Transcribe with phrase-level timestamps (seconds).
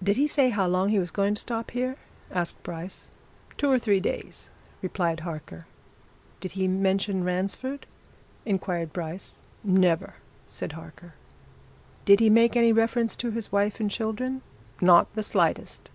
[0.00, 1.96] "Did he say how long he was going to stop here?"
[2.30, 3.06] asked Bryce.
[3.58, 4.50] "Two or three days,"
[4.82, 5.66] replied Harker.
[6.38, 7.86] "Did he mention Ransford?"
[8.46, 9.40] inquired Bryce.
[9.64, 10.14] "Never!"
[10.46, 11.14] said Harker.
[12.04, 14.42] "Did he make any reference to his wife and children?"
[14.80, 15.90] "Not the slightest!"